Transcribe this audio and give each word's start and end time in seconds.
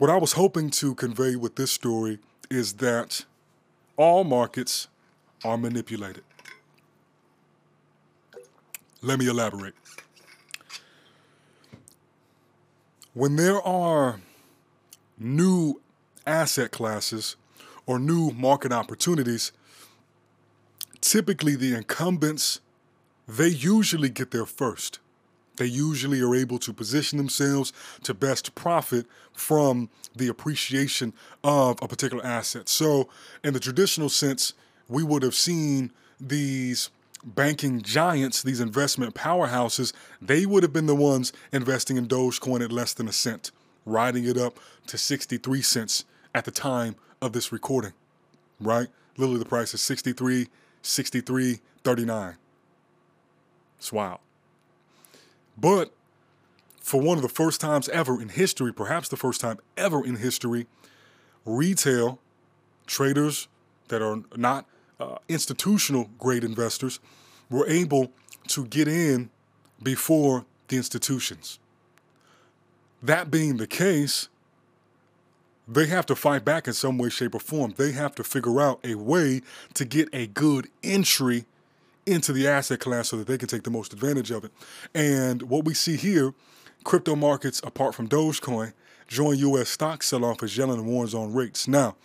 what 0.00 0.08
I 0.08 0.16
was 0.16 0.32
hoping 0.32 0.70
to 0.70 0.94
convey 0.94 1.36
with 1.36 1.56
this 1.56 1.70
story 1.70 2.20
is 2.50 2.72
that 2.74 3.26
all 3.98 4.24
markets 4.24 4.88
are 5.44 5.58
manipulated. 5.58 6.24
Let 9.02 9.18
me 9.18 9.28
elaborate. 9.28 9.74
When 13.12 13.36
there 13.36 13.60
are 13.60 14.20
new 15.18 15.82
asset 16.26 16.70
classes 16.70 17.36
or 17.84 17.98
new 17.98 18.30
market 18.30 18.72
opportunities, 18.72 19.52
typically 21.02 21.56
the 21.56 21.74
incumbents, 21.74 22.60
they 23.28 23.48
usually 23.48 24.08
get 24.08 24.30
there 24.30 24.46
first. 24.46 24.98
They 25.60 25.66
usually 25.66 26.22
are 26.22 26.34
able 26.34 26.58
to 26.60 26.72
position 26.72 27.18
themselves 27.18 27.74
to 28.04 28.14
best 28.14 28.54
profit 28.54 29.04
from 29.34 29.90
the 30.16 30.28
appreciation 30.28 31.12
of 31.44 31.78
a 31.82 31.86
particular 31.86 32.24
asset. 32.24 32.66
So, 32.70 33.10
in 33.44 33.52
the 33.52 33.60
traditional 33.60 34.08
sense, 34.08 34.54
we 34.88 35.02
would 35.02 35.22
have 35.22 35.34
seen 35.34 35.92
these 36.18 36.88
banking 37.22 37.82
giants, 37.82 38.42
these 38.42 38.60
investment 38.60 39.14
powerhouses, 39.14 39.92
they 40.22 40.46
would 40.46 40.62
have 40.62 40.72
been 40.72 40.86
the 40.86 40.94
ones 40.94 41.30
investing 41.52 41.98
in 41.98 42.08
Dogecoin 42.08 42.64
at 42.64 42.72
less 42.72 42.94
than 42.94 43.06
a 43.06 43.12
cent, 43.12 43.50
riding 43.84 44.24
it 44.24 44.38
up 44.38 44.58
to 44.86 44.96
63 44.96 45.60
cents 45.60 46.06
at 46.34 46.46
the 46.46 46.50
time 46.50 46.96
of 47.20 47.34
this 47.34 47.52
recording, 47.52 47.92
right? 48.58 48.88
Literally, 49.18 49.40
the 49.40 49.44
price 49.44 49.74
is 49.74 49.82
63, 49.82 50.48
63, 50.80 51.60
39. 51.84 52.36
It's 53.76 53.92
wild. 53.92 54.20
But 55.60 55.92
for 56.80 57.00
one 57.00 57.18
of 57.18 57.22
the 57.22 57.28
first 57.28 57.60
times 57.60 57.88
ever 57.90 58.20
in 58.20 58.30
history, 58.30 58.72
perhaps 58.72 59.08
the 59.08 59.16
first 59.16 59.40
time 59.40 59.58
ever 59.76 60.04
in 60.04 60.16
history, 60.16 60.66
retail 61.44 62.18
traders 62.86 63.48
that 63.88 64.02
are 64.02 64.22
not 64.36 64.66
uh, 64.98 65.16
institutional 65.28 66.10
grade 66.18 66.44
investors 66.44 67.00
were 67.48 67.66
able 67.68 68.12
to 68.48 68.64
get 68.66 68.88
in 68.88 69.30
before 69.82 70.44
the 70.68 70.76
institutions. 70.76 71.58
That 73.02 73.30
being 73.30 73.56
the 73.56 73.66
case, 73.66 74.28
they 75.66 75.86
have 75.86 76.06
to 76.06 76.16
fight 76.16 76.44
back 76.44 76.66
in 76.66 76.74
some 76.74 76.98
way, 76.98 77.08
shape, 77.08 77.34
or 77.34 77.40
form. 77.40 77.74
They 77.76 77.92
have 77.92 78.14
to 78.16 78.24
figure 78.24 78.60
out 78.60 78.80
a 78.84 78.96
way 78.96 79.42
to 79.74 79.84
get 79.84 80.08
a 80.12 80.26
good 80.26 80.68
entry 80.82 81.44
into 82.06 82.32
the 82.32 82.48
asset 82.48 82.80
class 82.80 83.08
so 83.08 83.16
that 83.16 83.26
they 83.26 83.38
can 83.38 83.48
take 83.48 83.62
the 83.62 83.70
most 83.70 83.92
advantage 83.92 84.30
of 84.30 84.44
it. 84.44 84.52
And 84.94 85.42
what 85.42 85.64
we 85.64 85.74
see 85.74 85.96
here, 85.96 86.34
crypto 86.84 87.14
markets, 87.14 87.60
apart 87.64 87.94
from 87.94 88.08
Dogecoin, 88.08 88.72
join 89.06 89.38
U.S. 89.38 89.68
stock 89.68 90.02
sell-off 90.02 90.42
as 90.42 90.56
Yellen 90.56 90.84
warns 90.84 91.14
on 91.14 91.32
rates. 91.32 91.68
Now, 91.68 91.96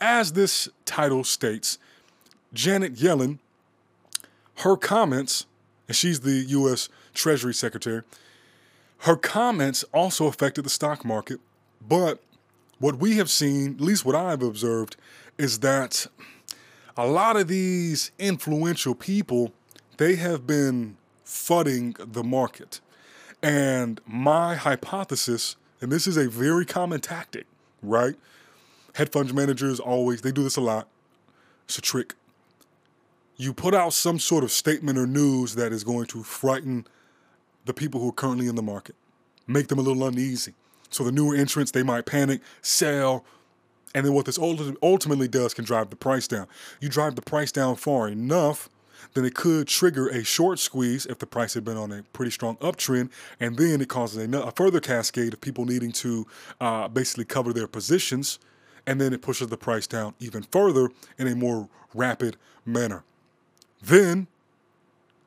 as 0.00 0.32
this 0.32 0.68
title 0.84 1.24
states, 1.24 1.78
Janet 2.52 2.94
Yellen, 2.94 3.38
her 4.58 4.76
comments, 4.76 5.46
and 5.86 5.96
she's 5.96 6.20
the 6.20 6.44
U.S. 6.48 6.88
Treasury 7.14 7.54
Secretary, 7.54 8.02
her 9.02 9.16
comments 9.16 9.84
also 9.92 10.26
affected 10.26 10.64
the 10.64 10.70
stock 10.70 11.04
market. 11.04 11.40
But 11.86 12.20
what 12.78 12.96
we 12.96 13.16
have 13.16 13.30
seen, 13.30 13.74
at 13.74 13.80
least 13.80 14.04
what 14.04 14.14
I've 14.14 14.42
observed, 14.42 14.96
is 15.36 15.60
that 15.60 16.06
a 16.98 17.06
lot 17.06 17.36
of 17.36 17.46
these 17.46 18.10
influential 18.18 18.92
people, 18.92 19.52
they 19.98 20.16
have 20.16 20.48
been 20.48 20.96
fudding 21.24 21.96
the 22.12 22.24
market. 22.24 22.80
And 23.40 24.00
my 24.04 24.56
hypothesis, 24.56 25.54
and 25.80 25.92
this 25.92 26.08
is 26.08 26.16
a 26.16 26.28
very 26.28 26.66
common 26.66 27.00
tactic, 27.00 27.46
right? 27.82 28.16
Hedge 28.94 29.12
fund 29.12 29.32
managers 29.32 29.78
always, 29.78 30.22
they 30.22 30.32
do 30.32 30.42
this 30.42 30.56
a 30.56 30.60
lot. 30.60 30.88
It's 31.66 31.78
a 31.78 31.80
trick. 31.80 32.14
You 33.36 33.54
put 33.54 33.74
out 33.74 33.92
some 33.92 34.18
sort 34.18 34.42
of 34.42 34.50
statement 34.50 34.98
or 34.98 35.06
news 35.06 35.54
that 35.54 35.72
is 35.72 35.84
going 35.84 36.06
to 36.06 36.24
frighten 36.24 36.84
the 37.64 37.72
people 37.72 38.00
who 38.00 38.08
are 38.08 38.12
currently 38.12 38.48
in 38.48 38.56
the 38.56 38.62
market, 38.62 38.96
make 39.46 39.68
them 39.68 39.78
a 39.78 39.82
little 39.82 40.04
uneasy. 40.04 40.54
So 40.90 41.04
the 41.04 41.12
newer 41.12 41.36
entrants, 41.36 41.70
they 41.70 41.84
might 41.84 42.06
panic, 42.06 42.40
sell, 42.60 43.24
and 43.94 44.04
then 44.04 44.12
what 44.12 44.26
this 44.26 44.38
ultimately 44.38 45.28
does 45.28 45.54
can 45.54 45.64
drive 45.64 45.90
the 45.90 45.96
price 45.96 46.28
down. 46.28 46.46
You 46.80 46.88
drive 46.88 47.16
the 47.16 47.22
price 47.22 47.52
down 47.52 47.76
far 47.76 48.08
enough, 48.08 48.68
then 49.14 49.24
it 49.24 49.34
could 49.34 49.66
trigger 49.68 50.08
a 50.08 50.22
short 50.24 50.58
squeeze 50.58 51.06
if 51.06 51.18
the 51.18 51.26
price 51.26 51.54
had 51.54 51.64
been 51.64 51.76
on 51.76 51.92
a 51.92 52.02
pretty 52.12 52.30
strong 52.30 52.56
uptrend, 52.56 53.10
and 53.40 53.56
then 53.56 53.80
it 53.80 53.88
causes 53.88 54.32
a, 54.32 54.38
a 54.38 54.50
further 54.52 54.80
cascade 54.80 55.32
of 55.32 55.40
people 55.40 55.64
needing 55.64 55.92
to 55.92 56.26
uh, 56.60 56.88
basically 56.88 57.24
cover 57.24 57.52
their 57.52 57.66
positions, 57.66 58.38
and 58.86 59.00
then 59.00 59.12
it 59.12 59.22
pushes 59.22 59.48
the 59.48 59.56
price 59.56 59.86
down 59.86 60.14
even 60.18 60.42
further 60.42 60.90
in 61.16 61.26
a 61.26 61.34
more 61.34 61.68
rapid 61.94 62.36
manner. 62.64 63.04
Then, 63.82 64.26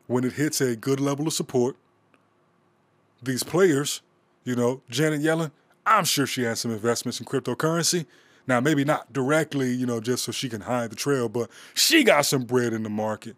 when 0.08 0.24
it 0.24 0.34
hits 0.34 0.62
a 0.62 0.76
good 0.76 1.00
level 1.00 1.28
of 1.28 1.34
support, 1.34 1.76
these 3.24 3.44
players, 3.44 4.02
you 4.44 4.56
know, 4.56 4.82
Janet 4.90 5.22
Yellen, 5.22 5.52
I'm 5.86 6.06
sure 6.06 6.28
she 6.28 6.44
has 6.44 6.60
some 6.60 6.72
investments 6.72 7.20
in 7.20 7.26
cryptocurrency. 7.26 8.06
Now, 8.52 8.60
maybe 8.60 8.84
not 8.84 9.14
directly, 9.14 9.72
you 9.72 9.86
know, 9.86 10.02
just 10.02 10.26
so 10.26 10.34
she 10.34 10.50
can 10.50 10.60
hide 10.60 10.92
the 10.92 10.96
trail, 10.98 11.30
but 11.30 11.50
she 11.74 12.04
got 12.04 12.26
some 12.26 12.44
bread 12.44 12.74
in 12.74 12.84
the 12.84 12.90
market, 12.90 13.38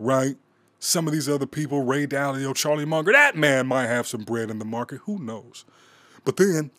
right? 0.00 0.34
Some 0.80 1.06
of 1.06 1.12
these 1.12 1.28
other 1.28 1.46
people, 1.46 1.84
Ray 1.84 2.08
Dalio, 2.08 2.52
Charlie 2.52 2.84
Munger, 2.84 3.12
that 3.12 3.36
man 3.36 3.68
might 3.68 3.86
have 3.86 4.04
some 4.08 4.24
bread 4.24 4.50
in 4.50 4.58
the 4.58 4.64
market. 4.64 5.02
Who 5.04 5.20
knows? 5.20 5.64
But 6.24 6.38
then 6.38 6.72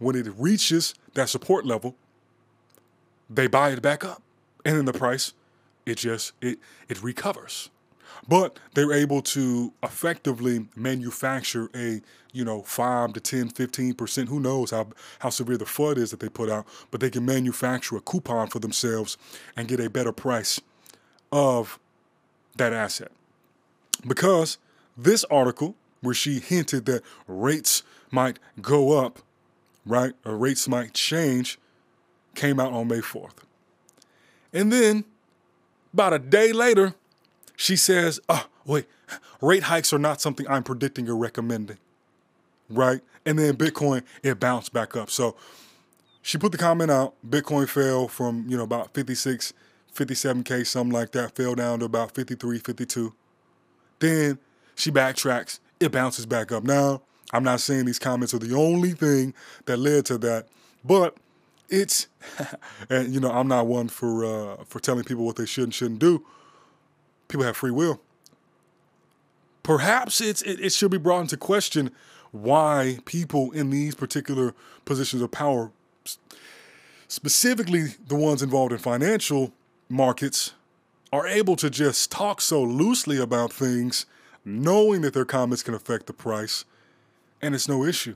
when 0.00 0.16
it 0.16 0.26
reaches 0.36 0.94
that 1.14 1.30
support 1.30 1.64
level, 1.64 1.96
they 3.30 3.46
buy 3.46 3.70
it 3.70 3.80
back 3.80 4.04
up. 4.04 4.20
And 4.62 4.76
then 4.76 4.84
the 4.84 4.92
price, 4.92 5.32
it 5.86 5.96
just 5.96 6.34
it 6.42 6.58
it 6.90 7.02
recovers 7.02 7.70
but 8.28 8.58
they're 8.74 8.92
able 8.92 9.22
to 9.22 9.72
effectively 9.82 10.66
manufacture 10.76 11.70
a 11.74 12.00
you 12.32 12.44
know 12.44 12.62
5 12.62 13.12
to 13.14 13.20
10 13.20 13.50
15% 13.50 14.28
who 14.28 14.40
knows 14.40 14.70
how, 14.70 14.88
how 15.18 15.30
severe 15.30 15.58
the 15.58 15.64
FUD 15.64 15.98
is 15.98 16.10
that 16.10 16.20
they 16.20 16.28
put 16.28 16.48
out 16.48 16.66
but 16.90 17.00
they 17.00 17.10
can 17.10 17.24
manufacture 17.24 17.96
a 17.96 18.00
coupon 18.00 18.48
for 18.48 18.58
themselves 18.58 19.16
and 19.56 19.68
get 19.68 19.80
a 19.80 19.90
better 19.90 20.12
price 20.12 20.60
of 21.30 21.78
that 22.56 22.72
asset. 22.72 23.10
Because 24.06 24.58
this 24.96 25.24
article 25.24 25.74
where 26.00 26.14
she 26.14 26.38
hinted 26.38 26.86
that 26.86 27.02
rates 27.26 27.82
might 28.10 28.38
go 28.60 28.98
up 28.98 29.20
right 29.86 30.12
or 30.24 30.36
rates 30.36 30.68
might 30.68 30.94
change 30.94 31.58
came 32.34 32.60
out 32.60 32.72
on 32.72 32.88
may 32.88 32.98
4th 32.98 33.36
and 34.52 34.72
then 34.72 35.04
about 35.92 36.12
a 36.12 36.18
day 36.18 36.52
later 36.52 36.94
she 37.56 37.76
says, 37.76 38.20
oh, 38.28 38.46
wait, 38.64 38.86
rate 39.40 39.64
hikes 39.64 39.92
are 39.92 39.98
not 39.98 40.20
something 40.20 40.46
I'm 40.48 40.62
predicting 40.62 41.08
or 41.08 41.16
recommending. 41.16 41.78
Right? 42.68 43.00
And 43.26 43.38
then 43.38 43.56
Bitcoin, 43.56 44.02
it 44.22 44.40
bounced 44.40 44.72
back 44.72 44.96
up. 44.96 45.10
So 45.10 45.36
she 46.22 46.38
put 46.38 46.52
the 46.52 46.58
comment 46.58 46.90
out. 46.90 47.14
Bitcoin 47.28 47.68
fell 47.68 48.08
from, 48.08 48.46
you 48.48 48.56
know, 48.56 48.64
about 48.64 48.94
56, 48.94 49.52
57K, 49.94 50.66
something 50.66 50.92
like 50.92 51.12
that, 51.12 51.36
fell 51.36 51.54
down 51.54 51.80
to 51.80 51.84
about 51.84 52.14
53, 52.14 52.58
52. 52.58 53.12
Then 53.98 54.38
she 54.74 54.90
backtracks. 54.90 55.60
It 55.78 55.92
bounces 55.92 56.26
back 56.26 56.52
up. 56.52 56.64
Now, 56.64 57.02
I'm 57.32 57.44
not 57.44 57.60
saying 57.60 57.86
these 57.86 57.98
comments 57.98 58.34
are 58.34 58.38
the 58.38 58.56
only 58.56 58.92
thing 58.92 59.34
that 59.66 59.78
led 59.78 60.06
to 60.06 60.18
that, 60.18 60.48
but 60.84 61.16
it's, 61.68 62.08
and 62.90 63.12
you 63.12 63.20
know, 63.20 63.30
I'm 63.30 63.48
not 63.48 63.66
one 63.66 63.88
for 63.88 64.24
uh, 64.24 64.64
for 64.64 64.80
telling 64.80 65.04
people 65.04 65.24
what 65.24 65.36
they 65.36 65.46
should 65.46 65.64
and 65.64 65.74
shouldn't 65.74 66.00
do 66.00 66.24
people 67.32 67.46
have 67.46 67.56
free 67.56 67.70
will. 67.70 68.00
Perhaps 69.62 70.20
it's 70.20 70.42
it, 70.42 70.60
it 70.60 70.72
should 70.72 70.90
be 70.90 70.98
brought 70.98 71.22
into 71.22 71.36
question 71.36 71.90
why 72.30 72.98
people 73.04 73.50
in 73.52 73.70
these 73.70 73.94
particular 73.94 74.54
positions 74.84 75.22
of 75.22 75.30
power, 75.30 75.70
specifically 77.08 77.94
the 78.06 78.14
ones 78.14 78.42
involved 78.42 78.72
in 78.72 78.78
financial 78.78 79.52
markets, 79.88 80.52
are 81.12 81.26
able 81.26 81.56
to 81.56 81.68
just 81.68 82.10
talk 82.10 82.40
so 82.40 82.62
loosely 82.62 83.18
about 83.18 83.52
things, 83.52 84.06
knowing 84.44 85.02
that 85.02 85.12
their 85.12 85.24
comments 85.24 85.62
can 85.62 85.74
affect 85.74 86.06
the 86.06 86.12
price, 86.12 86.64
and 87.40 87.54
it's 87.54 87.68
no 87.68 87.84
issue. 87.84 88.14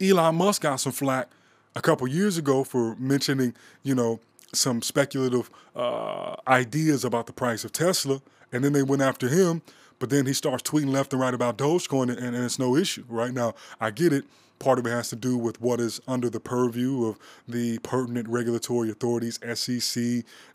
Elon 0.00 0.36
Musk 0.36 0.62
got 0.62 0.76
some 0.76 0.92
flack 0.92 1.28
a 1.74 1.80
couple 1.80 2.06
years 2.06 2.36
ago 2.36 2.64
for 2.64 2.94
mentioning, 2.96 3.54
you 3.82 3.94
know, 3.94 4.20
some 4.52 4.82
speculative 4.82 5.50
uh, 5.76 6.36
ideas 6.46 7.04
about 7.04 7.26
the 7.26 7.32
price 7.32 7.64
of 7.64 7.72
Tesla 7.72 8.20
and 8.52 8.64
then 8.64 8.72
they 8.72 8.82
went 8.82 9.02
after 9.02 9.28
him. 9.28 9.62
But 9.98 10.10
then 10.10 10.26
he 10.26 10.32
starts 10.32 10.62
tweeting 10.62 10.90
left 10.90 11.12
and 11.12 11.20
right 11.20 11.34
about 11.34 11.58
Dogecoin, 11.58 12.10
and, 12.10 12.18
and 12.18 12.36
it's 12.36 12.58
no 12.58 12.76
issue. 12.76 13.04
Right 13.08 13.34
now, 13.34 13.54
I 13.80 13.90
get 13.90 14.12
it. 14.12 14.24
Part 14.60 14.78
of 14.78 14.86
it 14.86 14.90
has 14.90 15.08
to 15.10 15.16
do 15.16 15.36
with 15.36 15.60
what 15.60 15.80
is 15.80 16.00
under 16.06 16.30
the 16.30 16.40
purview 16.40 17.06
of 17.06 17.18
the 17.48 17.78
pertinent 17.78 18.28
regulatory 18.28 18.90
authorities, 18.90 19.38
SEC, 19.54 20.02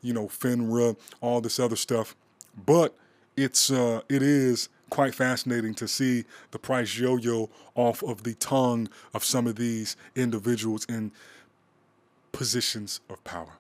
you 0.01 0.13
know, 0.13 0.27
FINRA, 0.27 0.97
all 1.21 1.41
this 1.41 1.59
other 1.59 1.75
stuff. 1.75 2.15
But 2.65 2.95
it's 3.35 3.71
uh, 3.71 4.01
it 4.09 4.21
is 4.21 4.69
quite 4.89 5.15
fascinating 5.15 5.73
to 5.73 5.87
see 5.87 6.25
the 6.51 6.59
price 6.59 6.97
yo 6.97 7.17
yo 7.17 7.49
off 7.75 8.03
of 8.03 8.23
the 8.23 8.35
tongue 8.35 8.89
of 9.13 9.23
some 9.23 9.47
of 9.47 9.55
these 9.55 9.95
individuals 10.15 10.85
in 10.85 11.11
positions 12.31 12.99
of 13.09 13.23
power. 13.23 13.57